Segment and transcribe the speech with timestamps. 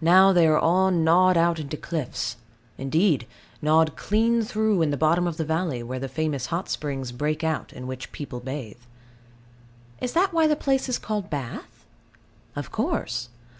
[0.00, 2.38] Now they are all gnawed out into cliffs,
[2.76, 3.24] indeed
[3.62, 7.44] gnawed clean through in the bottom of the valley, where the famous hot springs break
[7.44, 8.80] out in which people bathe.
[10.00, 11.84] Is that why the place is called Bath?
[12.56, 13.28] Of course.